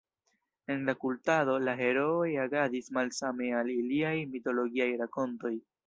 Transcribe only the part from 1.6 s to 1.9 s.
la